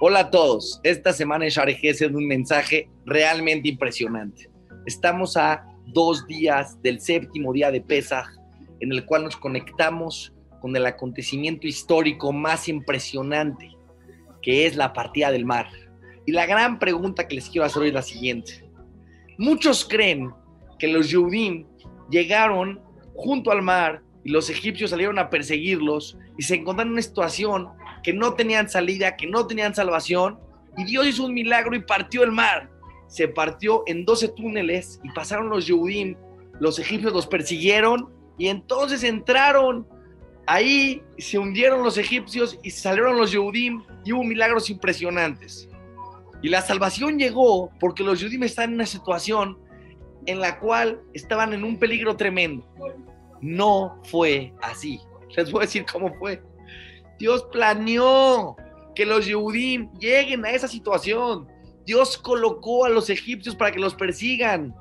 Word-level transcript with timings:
Hola 0.00 0.20
a 0.20 0.30
todos. 0.30 0.80
Esta 0.84 1.12
semana 1.12 1.44
en 1.44 1.50
Share 1.50 1.76
es 1.82 2.00
un 2.02 2.24
mensaje 2.24 2.88
realmente 3.04 3.68
impresionante. 3.68 4.48
Estamos 4.86 5.36
a 5.36 5.66
dos 5.86 6.24
días 6.28 6.80
del 6.82 7.00
séptimo 7.00 7.52
día 7.52 7.72
de 7.72 7.80
Pesaj, 7.80 8.28
en 8.78 8.92
el 8.92 9.04
cual 9.04 9.24
nos 9.24 9.36
conectamos 9.36 10.32
con 10.60 10.76
el 10.76 10.86
acontecimiento 10.86 11.66
histórico 11.66 12.32
más 12.32 12.68
impresionante, 12.68 13.72
que 14.40 14.66
es 14.66 14.76
la 14.76 14.92
partida 14.92 15.32
del 15.32 15.44
mar. 15.44 15.66
Y 16.26 16.30
la 16.30 16.46
gran 16.46 16.78
pregunta 16.78 17.26
que 17.26 17.34
les 17.34 17.50
quiero 17.50 17.64
hacer 17.64 17.82
hoy 17.82 17.88
es 17.88 17.94
la 17.94 18.02
siguiente. 18.02 18.64
Muchos 19.36 19.84
creen 19.84 20.30
que 20.78 20.86
los 20.86 21.08
Yudim 21.08 21.66
llegaron 22.08 22.80
junto 23.16 23.50
al 23.50 23.62
mar 23.62 24.02
y 24.22 24.30
los 24.30 24.48
egipcios 24.48 24.90
salieron 24.90 25.18
a 25.18 25.28
perseguirlos 25.28 26.16
y 26.38 26.44
se 26.44 26.54
encontraron 26.54 26.90
en 26.90 26.92
una 26.92 27.02
situación 27.02 27.70
que 28.02 28.12
no 28.12 28.34
tenían 28.34 28.68
salida, 28.68 29.16
que 29.16 29.26
no 29.26 29.46
tenían 29.46 29.74
salvación, 29.74 30.38
y 30.76 30.84
Dios 30.84 31.06
hizo 31.06 31.24
un 31.24 31.34
milagro 31.34 31.74
y 31.74 31.80
partió 31.80 32.22
el 32.22 32.32
mar. 32.32 32.70
Se 33.08 33.26
partió 33.28 33.82
en 33.86 34.04
12 34.04 34.28
túneles 34.28 35.00
y 35.02 35.10
pasaron 35.10 35.48
los 35.48 35.66
Yehudim, 35.66 36.16
los 36.60 36.78
egipcios 36.78 37.12
los 37.12 37.26
persiguieron 37.26 38.10
y 38.36 38.48
entonces 38.48 39.02
entraron 39.02 39.86
ahí, 40.46 41.02
se 41.18 41.38
hundieron 41.38 41.82
los 41.82 41.98
egipcios 41.98 42.58
y 42.62 42.70
salieron 42.70 43.18
los 43.18 43.32
Yehudim 43.32 43.82
y 44.04 44.12
hubo 44.12 44.24
milagros 44.24 44.70
impresionantes. 44.70 45.68
Y 46.42 46.48
la 46.48 46.62
salvación 46.62 47.18
llegó 47.18 47.70
porque 47.80 48.04
los 48.04 48.20
Yehudim 48.20 48.44
están 48.44 48.70
en 48.70 48.74
una 48.76 48.86
situación 48.86 49.58
en 50.26 50.40
la 50.40 50.58
cual 50.58 51.00
estaban 51.14 51.52
en 51.52 51.64
un 51.64 51.78
peligro 51.78 52.16
tremendo. 52.16 52.64
No 53.40 54.00
fue 54.04 54.52
así. 54.62 55.00
Les 55.36 55.50
voy 55.50 55.62
a 55.62 55.66
decir 55.66 55.84
cómo 55.90 56.14
fue. 56.14 56.42
Dios 57.18 57.46
planeó 57.52 58.56
que 58.94 59.06
los 59.06 59.26
Yehudim 59.26 59.92
lleguen 59.94 60.44
a 60.44 60.50
esa 60.50 60.68
situación. 60.68 61.48
Dios 61.84 62.18
colocó 62.18 62.84
a 62.84 62.88
los 62.88 63.10
egipcios 63.10 63.54
para 63.54 63.72
que 63.72 63.80
los 63.80 63.94
persigan. 63.94 64.74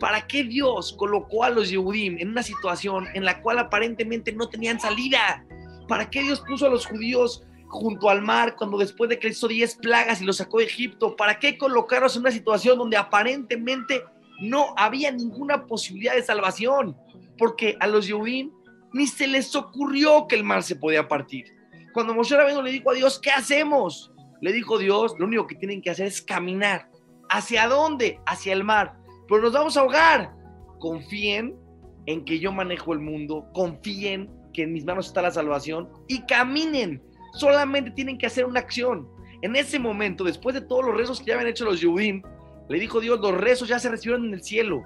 ¿Para 0.00 0.26
qué 0.26 0.44
Dios 0.44 0.94
colocó 0.98 1.44
a 1.44 1.50
los 1.50 1.70
Yehudim 1.70 2.18
en 2.18 2.30
una 2.30 2.42
situación 2.42 3.06
en 3.14 3.24
la 3.24 3.40
cual 3.40 3.58
aparentemente 3.58 4.32
no 4.32 4.48
tenían 4.48 4.78
salida? 4.78 5.44
¿Para 5.88 6.10
qué 6.10 6.22
Dios 6.22 6.40
puso 6.40 6.66
a 6.66 6.70
los 6.70 6.86
judíos 6.86 7.44
junto 7.68 8.10
al 8.10 8.22
mar 8.22 8.56
cuando 8.56 8.78
después 8.78 9.10
de 9.10 9.18
que 9.18 9.28
hizo 9.28 9.48
10 9.48 9.76
plagas 9.76 10.20
y 10.20 10.24
los 10.24 10.36
sacó 10.36 10.58
de 10.58 10.64
Egipto? 10.64 11.16
¿Para 11.16 11.38
qué 11.38 11.56
colocarlos 11.56 12.16
en 12.16 12.20
una 12.20 12.30
situación 12.30 12.78
donde 12.78 12.96
aparentemente 12.96 14.02
no 14.40 14.74
había 14.76 15.10
ninguna 15.12 15.66
posibilidad 15.66 16.14
de 16.14 16.22
salvación? 16.22 16.96
Porque 17.38 17.76
a 17.80 17.86
los 17.86 18.06
Yehudim 18.06 18.50
ni 18.92 19.06
se 19.06 19.26
les 19.26 19.54
ocurrió 19.56 20.26
que 20.28 20.36
el 20.36 20.44
mar 20.44 20.62
se 20.62 20.76
podía 20.76 21.08
partir. 21.08 21.55
Cuando 21.96 22.12
Moshe 22.12 22.36
Rabbeinu 22.36 22.60
le 22.60 22.72
dijo 22.72 22.90
a 22.90 22.92
Dios, 22.92 23.18
¿qué 23.18 23.30
hacemos? 23.30 24.12
Le 24.42 24.52
dijo 24.52 24.76
Dios, 24.76 25.14
lo 25.18 25.24
único 25.24 25.46
que 25.46 25.54
tienen 25.54 25.80
que 25.80 25.88
hacer 25.88 26.08
es 26.08 26.20
caminar. 26.20 26.90
¿Hacia 27.30 27.68
dónde? 27.68 28.20
Hacia 28.26 28.52
el 28.52 28.64
mar. 28.64 28.98
Pero 29.26 29.40
nos 29.40 29.54
vamos 29.54 29.78
a 29.78 29.80
ahogar. 29.80 30.30
Confíen 30.78 31.56
en 32.04 32.22
que 32.26 32.38
yo 32.38 32.52
manejo 32.52 32.92
el 32.92 33.00
mundo. 33.00 33.46
Confíen 33.54 34.30
que 34.52 34.64
en 34.64 34.74
mis 34.74 34.84
manos 34.84 35.06
está 35.06 35.22
la 35.22 35.30
salvación. 35.30 35.88
Y 36.06 36.20
caminen. 36.26 37.02
Solamente 37.32 37.90
tienen 37.92 38.18
que 38.18 38.26
hacer 38.26 38.44
una 38.44 38.60
acción. 38.60 39.08
En 39.40 39.56
ese 39.56 39.78
momento, 39.78 40.22
después 40.22 40.52
de 40.52 40.60
todos 40.60 40.84
los 40.84 40.98
rezos 40.98 41.20
que 41.20 41.28
ya 41.28 41.36
habían 41.36 41.48
hecho 41.48 41.64
los 41.64 41.80
Yudim, 41.80 42.20
le 42.68 42.78
dijo 42.78 43.00
Dios, 43.00 43.20
los 43.20 43.32
rezos 43.32 43.68
ya 43.68 43.78
se 43.78 43.88
recibieron 43.88 44.26
en 44.26 44.34
el 44.34 44.42
cielo. 44.42 44.84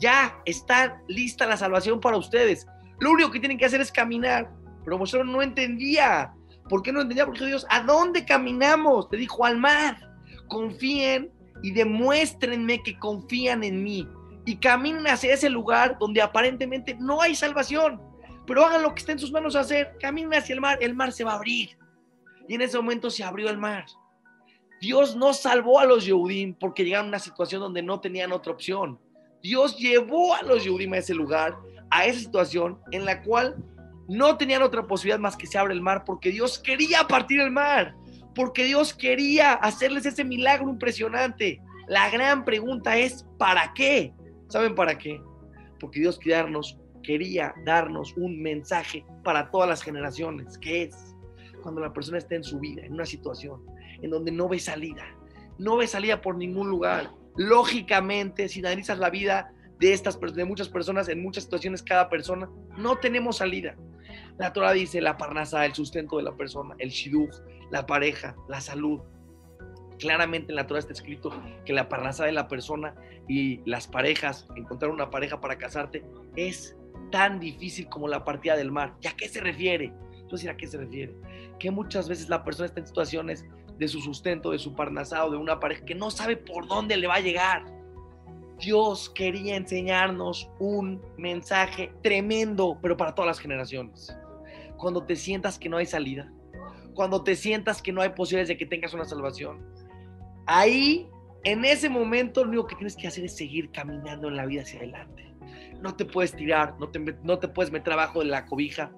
Ya 0.00 0.42
está 0.44 1.00
lista 1.06 1.46
la 1.46 1.56
salvación 1.56 2.00
para 2.00 2.16
ustedes. 2.16 2.66
Lo 2.98 3.12
único 3.12 3.30
que 3.30 3.38
tienen 3.38 3.58
que 3.58 3.66
hacer 3.66 3.80
es 3.80 3.92
caminar. 3.92 4.50
Pero 4.82 4.98
Moshe 4.98 5.22
no 5.22 5.40
entendía. 5.40 6.34
¿Por 6.68 6.82
qué 6.82 6.92
no 6.92 7.00
entendía? 7.00 7.26
Porque 7.26 7.46
Dios, 7.46 7.66
¿a 7.70 7.82
dónde 7.82 8.24
caminamos? 8.24 9.08
Te 9.08 9.16
dijo 9.16 9.44
al 9.44 9.56
mar. 9.56 9.96
Confíen 10.48 11.30
y 11.62 11.72
demuéstrenme 11.72 12.82
que 12.82 12.98
confían 12.98 13.64
en 13.64 13.82
mí. 13.82 14.06
Y 14.44 14.56
caminen 14.56 15.06
hacia 15.06 15.34
ese 15.34 15.50
lugar 15.50 15.96
donde 15.98 16.22
aparentemente 16.22 16.96
no 16.98 17.20
hay 17.20 17.34
salvación. 17.34 18.00
Pero 18.46 18.64
hagan 18.64 18.82
lo 18.82 18.94
que 18.94 19.00
esté 19.00 19.12
en 19.12 19.18
sus 19.18 19.32
manos 19.32 19.56
hacer. 19.56 19.96
Caminen 20.00 20.34
hacia 20.34 20.54
el 20.54 20.60
mar. 20.60 20.78
El 20.80 20.94
mar 20.94 21.12
se 21.12 21.24
va 21.24 21.32
a 21.32 21.36
abrir. 21.36 21.76
Y 22.46 22.54
en 22.54 22.62
ese 22.62 22.76
momento 22.76 23.10
se 23.10 23.24
abrió 23.24 23.50
el 23.50 23.58
mar. 23.58 23.84
Dios 24.80 25.16
no 25.16 25.34
salvó 25.34 25.80
a 25.80 25.84
los 25.84 26.04
Yehudim 26.04 26.54
porque 26.54 26.84
llegaron 26.84 27.06
a 27.06 27.08
una 27.08 27.18
situación 27.18 27.60
donde 27.60 27.82
no 27.82 28.00
tenían 28.00 28.32
otra 28.32 28.52
opción. 28.52 28.98
Dios 29.42 29.76
llevó 29.76 30.34
a 30.34 30.42
los 30.42 30.64
Yehudim 30.64 30.92
a 30.92 30.98
ese 30.98 31.14
lugar, 31.14 31.56
a 31.90 32.06
esa 32.06 32.20
situación 32.20 32.78
en 32.92 33.04
la 33.04 33.22
cual 33.22 33.56
no 34.08 34.36
tenían 34.36 34.62
otra 34.62 34.86
posibilidad 34.86 35.20
más 35.20 35.36
que 35.36 35.46
se 35.46 35.58
abre 35.58 35.74
el 35.74 35.82
mar 35.82 36.04
porque 36.04 36.30
Dios 36.30 36.58
quería 36.58 37.06
partir 37.06 37.40
el 37.40 37.50
mar, 37.50 37.94
porque 38.34 38.64
Dios 38.64 38.94
quería 38.94 39.52
hacerles 39.52 40.06
ese 40.06 40.24
milagro 40.24 40.70
impresionante. 40.70 41.60
La 41.86 42.10
gran 42.10 42.44
pregunta 42.44 42.96
es, 42.96 43.26
¿para 43.38 43.72
qué? 43.74 44.12
¿Saben 44.48 44.74
para 44.74 44.96
qué? 44.96 45.20
Porque 45.78 46.00
Dios 46.00 46.18
quería 46.18 46.38
darnos, 46.38 46.78
quería 47.02 47.54
darnos 47.64 48.14
un 48.16 48.40
mensaje 48.40 49.04
para 49.22 49.50
todas 49.50 49.68
las 49.68 49.82
generaciones, 49.82 50.58
que 50.58 50.84
es 50.84 51.14
cuando 51.62 51.80
la 51.80 51.92
persona 51.92 52.18
está 52.18 52.34
en 52.34 52.44
su 52.44 52.58
vida, 52.58 52.84
en 52.84 52.94
una 52.94 53.06
situación 53.06 53.60
en 54.00 54.10
donde 54.10 54.30
no 54.30 54.48
ve 54.48 54.58
salida, 54.58 55.04
no 55.58 55.76
ve 55.76 55.86
salida 55.86 56.20
por 56.20 56.36
ningún 56.36 56.68
lugar. 56.68 57.10
Lógicamente, 57.36 58.48
si 58.48 58.60
analizas 58.60 58.98
la 58.98 59.10
vida 59.10 59.52
de 59.78 59.92
estas 59.92 60.18
de 60.20 60.44
muchas 60.44 60.68
personas, 60.68 61.08
en 61.08 61.22
muchas 61.22 61.44
situaciones 61.44 61.82
cada 61.82 62.08
persona, 62.08 62.48
no 62.76 62.96
tenemos 62.96 63.38
salida. 63.38 63.76
La 64.38 64.52
Torah 64.52 64.72
dice 64.72 65.00
la 65.00 65.16
parnasa, 65.16 65.66
el 65.66 65.74
sustento 65.74 66.16
de 66.16 66.22
la 66.22 66.36
persona, 66.36 66.76
el 66.78 66.90
shidduch, 66.90 67.34
la 67.72 67.86
pareja, 67.86 68.36
la 68.48 68.60
salud. 68.60 69.00
Claramente 69.98 70.52
en 70.52 70.56
la 70.56 70.68
Torah 70.68 70.78
está 70.78 70.92
escrito 70.92 71.32
que 71.64 71.72
la 71.72 71.88
parnasa 71.88 72.24
de 72.24 72.30
la 72.30 72.46
persona 72.46 72.94
y 73.26 73.60
las 73.68 73.88
parejas, 73.88 74.46
encontrar 74.54 74.92
una 74.92 75.10
pareja 75.10 75.40
para 75.40 75.58
casarte, 75.58 76.04
es 76.36 76.76
tan 77.10 77.40
difícil 77.40 77.88
como 77.88 78.06
la 78.06 78.24
partida 78.24 78.56
del 78.56 78.70
mar. 78.70 78.94
¿Y 79.02 79.08
a 79.08 79.16
qué 79.16 79.28
se 79.28 79.40
refiere? 79.40 79.92
Entonces, 80.20 80.48
¿a 80.48 80.56
qué 80.56 80.68
se 80.68 80.78
refiere? 80.78 81.16
Que 81.58 81.72
muchas 81.72 82.08
veces 82.08 82.28
la 82.28 82.44
persona 82.44 82.66
está 82.66 82.78
en 82.78 82.86
situaciones 82.86 83.44
de 83.76 83.88
su 83.88 84.00
sustento, 84.00 84.52
de 84.52 84.60
su 84.60 84.72
parnasado, 84.72 85.32
de 85.32 85.36
una 85.36 85.58
pareja 85.58 85.84
que 85.84 85.96
no 85.96 86.12
sabe 86.12 86.36
por 86.36 86.68
dónde 86.68 86.96
le 86.96 87.08
va 87.08 87.16
a 87.16 87.20
llegar. 87.20 87.64
Dios 88.60 89.10
quería 89.10 89.56
enseñarnos 89.56 90.48
un 90.60 91.02
mensaje 91.16 91.92
tremendo, 92.04 92.78
pero 92.80 92.96
para 92.96 93.16
todas 93.16 93.26
las 93.26 93.40
generaciones 93.40 94.16
cuando 94.78 95.04
te 95.04 95.16
sientas 95.16 95.58
que 95.58 95.68
no 95.68 95.76
hay 95.76 95.86
salida, 95.86 96.32
cuando 96.94 97.22
te 97.22 97.36
sientas 97.36 97.82
que 97.82 97.92
no 97.92 98.00
hay 98.00 98.10
posibilidades 98.10 98.48
de 98.48 98.56
que 98.56 98.66
tengas 98.66 98.94
una 98.94 99.04
salvación. 99.04 99.64
Ahí, 100.46 101.08
en 101.44 101.64
ese 101.64 101.88
momento, 101.88 102.42
lo 102.42 102.50
único 102.50 102.66
que 102.68 102.76
tienes 102.76 102.96
que 102.96 103.06
hacer 103.06 103.24
es 103.24 103.36
seguir 103.36 103.70
caminando 103.70 104.28
en 104.28 104.36
la 104.36 104.46
vida 104.46 104.62
hacia 104.62 104.78
adelante. 104.78 105.34
No 105.82 105.94
te 105.94 106.04
puedes 106.04 106.34
tirar, 106.34 106.74
no 106.80 106.88
te, 106.88 106.98
no 107.22 107.38
te 107.38 107.48
puedes 107.48 107.70
meter 107.70 107.92
abajo 107.92 108.20
de 108.20 108.26
la 108.26 108.46
cobija. 108.46 108.90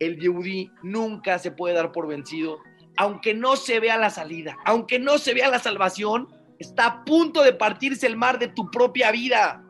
El 0.00 0.18
Yehudi 0.18 0.70
nunca 0.82 1.38
se 1.38 1.52
puede 1.52 1.74
dar 1.74 1.92
por 1.92 2.08
vencido, 2.08 2.58
aunque 2.96 3.32
no 3.32 3.56
se 3.56 3.80
vea 3.80 3.96
la 3.96 4.10
salida, 4.10 4.56
aunque 4.64 4.98
no 4.98 5.18
se 5.18 5.34
vea 5.34 5.48
la 5.48 5.58
salvación, 5.58 6.28
está 6.58 6.86
a 6.86 7.04
punto 7.04 7.42
de 7.42 7.52
partirse 7.52 8.06
el 8.06 8.16
mar 8.16 8.38
de 8.38 8.48
tu 8.48 8.70
propia 8.70 9.10
vida, 9.12 9.64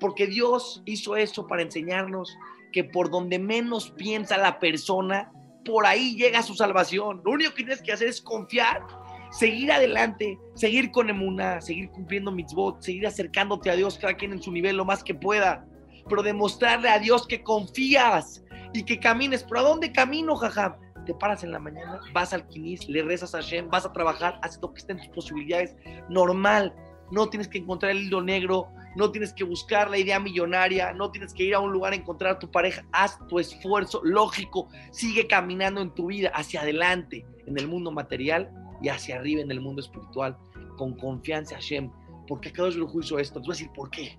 porque 0.00 0.26
Dios 0.26 0.82
hizo 0.84 1.16
eso 1.16 1.46
para 1.46 1.62
enseñarnos 1.62 2.36
que 2.72 2.84
por 2.84 3.10
donde 3.10 3.38
menos 3.38 3.90
piensa 3.90 4.36
la 4.36 4.58
persona, 4.58 5.30
por 5.64 5.86
ahí 5.86 6.16
llega 6.16 6.42
su 6.42 6.54
salvación. 6.54 7.22
Lo 7.24 7.32
único 7.32 7.50
que 7.50 7.64
tienes 7.64 7.82
que 7.82 7.92
hacer 7.92 8.08
es 8.08 8.20
confiar, 8.20 8.82
seguir 9.30 9.70
adelante, 9.72 10.38
seguir 10.54 10.90
con 10.90 11.08
emuna, 11.10 11.60
seguir 11.60 11.90
cumpliendo 11.90 12.32
mitzvot, 12.32 12.82
seguir 12.82 13.06
acercándote 13.06 13.70
a 13.70 13.76
Dios, 13.76 13.98
cada 13.98 14.14
quien 14.14 14.32
en 14.32 14.42
su 14.42 14.52
nivel 14.52 14.76
lo 14.76 14.84
más 14.84 15.04
que 15.04 15.14
pueda, 15.14 15.64
pero 16.08 16.22
demostrarle 16.22 16.88
a 16.88 16.98
Dios 16.98 17.26
que 17.26 17.42
confías 17.42 18.42
y 18.72 18.84
que 18.84 18.98
camines. 18.98 19.44
¿Pero 19.44 19.60
a 19.60 19.62
dónde 19.64 19.92
camino, 19.92 20.36
jajam? 20.36 20.74
Te 21.06 21.14
paras 21.14 21.42
en 21.42 21.50
la 21.50 21.58
mañana, 21.58 22.00
vas 22.12 22.32
al 22.32 22.46
quinis, 22.46 22.88
le 22.88 23.02
rezas 23.02 23.34
a 23.34 23.38
Hashem, 23.38 23.68
vas 23.68 23.84
a 23.84 23.92
trabajar, 23.92 24.38
haces 24.42 24.60
lo 24.62 24.72
que 24.72 24.78
esté 24.78 24.92
en 24.92 24.98
tus 24.98 25.08
posibilidades, 25.08 25.74
normal. 26.08 26.72
No 27.12 27.28
tienes 27.28 27.46
que 27.46 27.58
encontrar 27.58 27.92
el 27.92 28.04
hilo 28.04 28.22
negro, 28.22 28.68
no 28.96 29.10
tienes 29.10 29.32
que 29.32 29.44
buscar 29.44 29.90
la 29.90 29.98
idea 29.98 30.18
millonaria, 30.18 30.92
no 30.92 31.10
tienes 31.10 31.32
que 31.32 31.44
ir 31.44 31.54
a 31.54 31.60
un 31.60 31.70
lugar 31.70 31.92
a 31.92 31.96
encontrar 31.96 32.32
a 32.32 32.38
tu 32.38 32.50
pareja, 32.50 32.84
haz 32.90 33.18
tu 33.28 33.38
esfuerzo 33.38 34.00
lógico, 34.02 34.68
sigue 34.90 35.26
caminando 35.26 35.80
en 35.80 35.94
tu 35.94 36.06
vida 36.06 36.30
hacia 36.34 36.62
adelante 36.62 37.24
en 37.46 37.58
el 37.58 37.68
mundo 37.68 37.90
material 37.90 38.50
y 38.82 38.88
hacia 38.88 39.16
arriba 39.16 39.42
en 39.42 39.50
el 39.50 39.60
mundo 39.60 39.80
espiritual, 39.80 40.36
con 40.76 40.96
confianza 40.96 41.54
Hashem. 41.56 41.90
porque 42.26 42.48
qué 42.48 42.56
Kadosh 42.56 42.74
Baruj 42.74 43.02
hizo 43.02 43.18
esto? 43.18 43.40
Te 43.40 43.46
voy 43.46 43.54
a 43.54 43.58
decir 43.58 43.70
por 43.74 43.90
qué. 43.90 44.18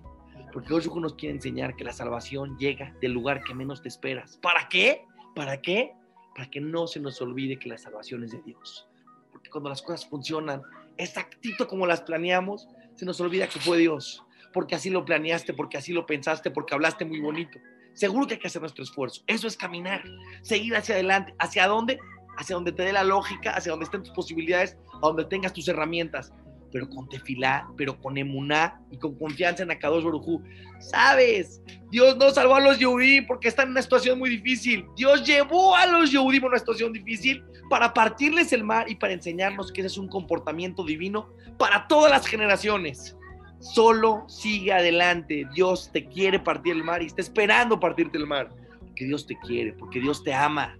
Porque 0.52 0.68
Kadosh 0.68 0.86
nos 0.86 1.14
quiere 1.14 1.34
enseñar 1.34 1.76
que 1.76 1.84
la 1.84 1.92
salvación 1.92 2.56
llega 2.58 2.94
del 3.00 3.12
lugar 3.12 3.42
que 3.42 3.54
menos 3.54 3.82
te 3.82 3.88
esperas. 3.88 4.38
¿Para 4.38 4.68
qué? 4.68 5.04
¿Para 5.34 5.60
qué? 5.60 5.92
Para 6.34 6.48
que 6.48 6.60
no 6.60 6.86
se 6.86 7.00
nos 7.00 7.20
olvide 7.20 7.58
que 7.58 7.68
la 7.68 7.76
salvación 7.76 8.24
es 8.24 8.30
de 8.30 8.40
Dios. 8.42 8.88
Porque 9.32 9.50
cuando 9.50 9.68
las 9.68 9.82
cosas 9.82 10.06
funcionan 10.06 10.62
exactito 10.96 11.66
como 11.66 11.86
las 11.86 12.02
planeamos, 12.02 12.68
se 12.94 13.04
nos 13.04 13.20
olvida 13.20 13.48
que 13.48 13.58
fue 13.60 13.78
Dios 13.78 14.24
porque 14.52 14.76
así 14.76 14.88
lo 14.88 15.04
planeaste, 15.04 15.52
porque 15.52 15.78
así 15.78 15.92
lo 15.92 16.06
pensaste, 16.06 16.48
porque 16.52 16.74
hablaste 16.74 17.04
muy 17.04 17.18
bonito. 17.18 17.58
Seguro 17.92 18.28
que 18.28 18.34
hay 18.34 18.40
que 18.40 18.46
hacer 18.46 18.62
nuestro 18.62 18.84
esfuerzo. 18.84 19.22
Eso 19.26 19.48
es 19.48 19.56
caminar, 19.56 20.04
seguir 20.42 20.76
hacia 20.76 20.94
adelante. 20.94 21.34
¿Hacia 21.40 21.66
dónde? 21.66 21.98
hacia 22.36 22.54
donde 22.54 22.72
te 22.72 22.82
dé 22.82 22.92
la 22.92 23.04
lógica, 23.04 23.50
hacia 23.52 23.70
donde 23.70 23.84
estén 23.84 24.02
tus 24.02 24.12
posibilidades, 24.12 24.76
a 24.94 25.06
donde 25.06 25.24
tengas 25.24 25.52
tus 25.52 25.68
herramientas, 25.68 26.32
pero 26.74 26.90
con 26.90 27.08
tefilá, 27.08 27.68
pero 27.76 28.00
con 28.00 28.18
emuná 28.18 28.80
y 28.90 28.98
con 28.98 29.16
confianza 29.16 29.62
en 29.62 29.70
Akadosh 29.70 30.02
Barujú. 30.02 30.42
¿Sabes? 30.80 31.62
Dios 31.92 32.16
no 32.16 32.32
salvó 32.32 32.56
a 32.56 32.60
los 32.60 32.80
Yehudim 32.80 33.28
porque 33.28 33.46
están 33.46 33.66
en 33.66 33.70
una 33.70 33.82
situación 33.82 34.18
muy 34.18 34.28
difícil. 34.28 34.84
Dios 34.96 35.24
llevó 35.24 35.76
a 35.76 35.86
los 35.86 36.10
Yehudim 36.10 36.42
a 36.42 36.48
una 36.48 36.58
situación 36.58 36.92
difícil 36.92 37.44
para 37.70 37.94
partirles 37.94 38.52
el 38.52 38.64
mar 38.64 38.90
y 38.90 38.96
para 38.96 39.12
enseñarnos 39.12 39.70
que 39.70 39.82
ese 39.82 39.86
es 39.86 39.98
un 39.98 40.08
comportamiento 40.08 40.84
divino 40.84 41.28
para 41.58 41.86
todas 41.86 42.10
las 42.10 42.26
generaciones. 42.26 43.16
Solo 43.60 44.24
sigue 44.26 44.72
adelante. 44.72 45.46
Dios 45.54 45.92
te 45.92 46.08
quiere 46.08 46.40
partir 46.40 46.74
el 46.74 46.82
mar 46.82 47.04
y 47.04 47.06
está 47.06 47.22
esperando 47.22 47.78
partirte 47.78 48.18
el 48.18 48.26
mar. 48.26 48.50
Porque 48.80 49.04
Dios 49.04 49.28
te 49.28 49.38
quiere, 49.46 49.74
porque 49.74 50.00
Dios 50.00 50.24
te 50.24 50.34
ama. 50.34 50.76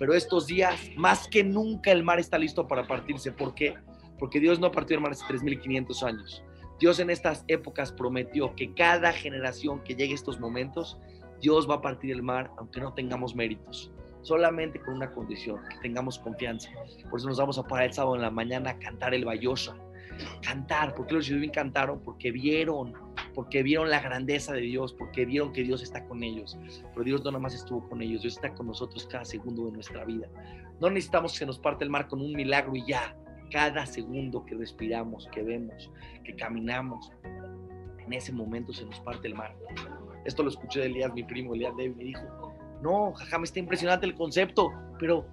Pero 0.00 0.14
estos 0.14 0.48
días, 0.48 0.74
más 0.96 1.28
que 1.28 1.44
nunca, 1.44 1.92
el 1.92 2.02
mar 2.02 2.18
está 2.18 2.38
listo 2.38 2.66
para 2.66 2.88
partirse. 2.88 3.30
¿Por 3.30 3.54
qué? 3.54 3.76
Porque 4.18 4.40
Dios 4.40 4.58
no 4.58 4.70
partió 4.72 5.00
mar 5.00 5.12
hace 5.12 5.24
3.500 5.24 6.02
años. 6.02 6.42
Dios 6.78 7.00
en 7.00 7.10
estas 7.10 7.44
épocas 7.48 7.92
prometió 7.92 8.54
que 8.54 8.72
cada 8.74 9.12
generación 9.12 9.82
que 9.82 9.94
llegue 9.94 10.12
a 10.12 10.14
estos 10.14 10.38
momentos, 10.38 10.98
Dios 11.40 11.68
va 11.68 11.76
a 11.76 11.82
partir 11.82 12.12
el 12.12 12.22
mar 12.22 12.50
aunque 12.56 12.80
no 12.80 12.94
tengamos 12.94 13.34
méritos. 13.34 13.92
Solamente 14.22 14.80
con 14.80 14.94
una 14.94 15.12
condición, 15.12 15.60
que 15.70 15.78
tengamos 15.78 16.18
confianza. 16.18 16.70
Por 17.10 17.18
eso 17.18 17.28
nos 17.28 17.38
vamos 17.38 17.58
a 17.58 17.62
parar 17.62 17.86
el 17.86 17.92
sábado 17.92 18.16
en 18.16 18.22
la 18.22 18.30
mañana 18.30 18.70
a 18.70 18.78
cantar 18.78 19.14
el 19.14 19.24
Bayosa 19.24 19.76
cantar. 20.42 20.94
¿Por 20.94 21.06
qué 21.06 21.14
los 21.14 21.28
judíos 21.28 21.52
cantaron? 21.52 22.00
Porque 22.00 22.30
vieron, 22.30 22.94
porque 23.34 23.62
vieron 23.62 23.90
la 23.90 24.00
grandeza 24.00 24.52
de 24.52 24.60
Dios, 24.60 24.92
porque 24.92 25.24
vieron 25.24 25.52
que 25.52 25.62
Dios 25.62 25.82
está 25.82 26.04
con 26.06 26.22
ellos. 26.22 26.58
Pero 26.92 27.04
Dios 27.04 27.24
no 27.24 27.30
nada 27.30 27.42
más 27.42 27.54
estuvo 27.54 27.88
con 27.88 28.02
ellos, 28.02 28.22
Dios 28.22 28.34
está 28.34 28.54
con 28.54 28.66
nosotros 28.66 29.06
cada 29.06 29.24
segundo 29.24 29.66
de 29.66 29.72
nuestra 29.72 30.04
vida. 30.04 30.28
No 30.80 30.90
necesitamos 30.90 31.38
que 31.38 31.46
nos 31.46 31.58
parte 31.58 31.84
el 31.84 31.90
mar 31.90 32.08
con 32.08 32.20
un 32.20 32.32
milagro 32.32 32.74
y 32.76 32.86
ya. 32.86 33.16
Cada 33.50 33.86
segundo 33.86 34.44
que 34.44 34.54
respiramos, 34.54 35.28
que 35.32 35.42
vemos, 35.42 35.90
que 36.24 36.34
caminamos, 36.36 37.12
en 38.08 38.12
ese 38.12 38.32
momento 38.32 38.72
se 38.72 38.84
nos 38.84 39.00
parte 39.00 39.28
el 39.28 39.34
mar. 39.34 39.54
Esto 40.24 40.42
lo 40.42 40.50
escuché 40.50 40.80
de 40.80 40.86
Elías, 40.86 41.12
mi 41.12 41.22
primo 41.22 41.54
Elías 41.54 41.76
David, 41.76 41.96
me 41.96 42.04
dijo, 42.04 42.54
no, 42.82 43.12
jaja, 43.12 43.38
me 43.38 43.44
está 43.44 43.58
impresionante 43.58 44.06
el 44.06 44.14
concepto, 44.14 44.72
pero 44.98 45.26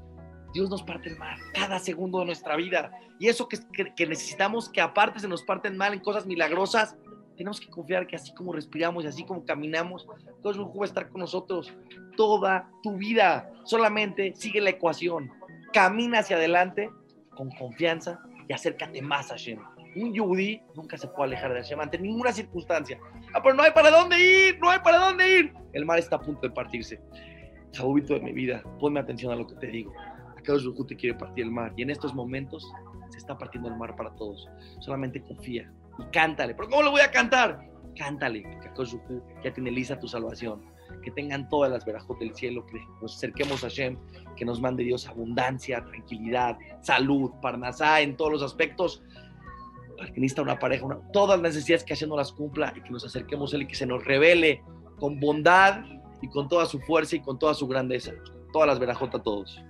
Dios 0.53 0.69
nos 0.69 0.83
parte 0.83 1.09
el 1.09 1.17
mal 1.17 1.37
cada 1.53 1.79
segundo 1.79 2.19
de 2.19 2.25
nuestra 2.25 2.55
vida. 2.55 2.91
Y 3.19 3.27
eso 3.27 3.47
que, 3.47 3.57
que, 3.95 4.07
necesitamos 4.07 4.69
que 4.69 4.81
aparte 4.81 5.19
se 5.19 5.27
nos 5.27 5.43
parten 5.43 5.77
mal 5.77 5.93
en 5.93 5.99
cosas 5.99 6.25
milagrosas, 6.25 6.95
tenemos 7.35 7.59
que 7.59 7.69
confiar 7.69 8.07
que 8.07 8.15
así 8.15 8.33
como 8.33 8.53
respiramos 8.53 9.03
y 9.03 9.07
así 9.07 9.25
como 9.25 9.45
caminamos, 9.45 10.07
Dios 10.41 10.57
va 10.57 10.81
a 10.81 10.85
estar 10.85 11.09
con 11.09 11.21
nosotros 11.21 11.73
toda 12.15 12.69
tu 12.81 12.95
vida. 12.95 13.51
Solamente 13.65 14.33
sigue 14.35 14.61
la 14.61 14.69
ecuación. 14.69 15.29
Camina 15.73 16.19
hacia 16.19 16.37
adelante 16.37 16.89
con 17.35 17.49
confianza 17.51 18.19
y 18.47 18.53
acércate 18.53 19.01
más 19.01 19.31
a 19.31 19.35
Hashem. 19.35 19.59
Un 19.95 20.13
yudí 20.13 20.61
nunca 20.75 20.97
se 20.97 21.07
puede 21.07 21.29
alejar 21.29 21.53
de 21.53 21.61
Hashem 21.61 21.79
ante 21.79 21.97
ninguna 21.97 22.31
circunstancia. 22.31 22.99
Ah, 23.33 23.41
pero 23.41 23.55
no 23.55 23.63
hay 23.63 23.71
para 23.71 23.91
dónde 23.91 24.19
ir, 24.19 24.59
no 24.59 24.69
hay 24.69 24.79
para 24.79 24.97
dónde 24.97 25.39
ir. 25.39 25.53
El 25.73 25.85
mar 25.85 25.99
está 25.99 26.17
a 26.17 26.21
punto 26.21 26.41
de 26.41 26.51
partirse. 26.51 26.99
Jabubito 27.73 28.13
de 28.13 28.21
mi 28.21 28.31
vida, 28.31 28.63
ponme 28.79 28.99
atención 28.99 29.31
a 29.31 29.35
lo 29.35 29.47
que 29.47 29.55
te 29.55 29.67
digo. 29.67 29.93
Akadosh 30.37 30.65
te 30.87 30.95
quiere 30.95 31.17
partir 31.17 31.45
el 31.45 31.51
mar. 31.51 31.73
Y 31.77 31.83
en 31.83 31.91
estos 31.91 32.13
momentos 32.13 32.69
se 33.09 33.17
está 33.17 33.37
partiendo 33.37 33.69
el 33.69 33.77
mar 33.77 33.95
para 33.95 34.11
todos. 34.15 34.49
Solamente 34.79 35.21
confía 35.21 35.71
y 35.99 36.03
cántale. 36.11 36.55
¿Pero 36.55 36.69
cómo 36.69 36.81
lo 36.83 36.91
voy 36.91 37.01
a 37.01 37.11
cantar? 37.11 37.74
Cántale, 37.97 38.45
Akadosh 38.57 38.95
ya 39.43 39.53
tiene 39.53 39.71
lista 39.71 39.99
tu 39.99 40.07
salvación. 40.07 40.61
Que 41.03 41.11
tengan 41.11 41.49
todas 41.49 41.71
las 41.71 41.85
verajos 41.85 42.17
del 42.19 42.33
cielo, 42.35 42.65
que 42.65 42.79
nos 43.01 43.15
acerquemos 43.15 43.63
a 43.63 43.69
Shem, 43.69 43.97
que 44.35 44.45
nos 44.45 44.61
mande 44.61 44.83
Dios 44.83 45.07
abundancia, 45.07 45.83
tranquilidad, 45.83 46.57
salud, 46.81 47.31
parnasá 47.41 48.01
en 48.01 48.15
todos 48.15 48.33
los 48.33 48.43
aspectos. 48.43 49.03
Para 49.97 50.11
que 50.11 50.19
necesita 50.19 50.41
una 50.41 50.59
pareja, 50.59 50.85
todas 51.13 51.39
las 51.39 51.53
necesidades 51.53 51.83
que 51.83 51.95
Hashem 51.95 52.09
no 52.09 52.17
las 52.17 52.31
cumpla 52.31 52.73
y 52.75 52.81
que 52.81 52.89
nos 52.89 53.05
acerquemos 53.05 53.53
a 53.53 53.55
Él 53.55 53.63
y 53.63 53.67
que 53.67 53.75
se 53.75 53.85
nos 53.85 54.03
revele 54.03 54.61
con 54.99 55.19
bondad 55.19 55.85
y 56.21 56.29
con 56.29 56.47
toda 56.47 56.65
su 56.65 56.79
fuerza 56.79 57.15
y 57.15 57.21
con 57.21 57.39
toda 57.39 57.53
su 57.53 57.67
grandeza. 57.67 58.11
Todas 58.51 58.67
las 58.67 58.79
verajotas 58.79 59.21
a 59.21 59.23
todos. 59.23 59.63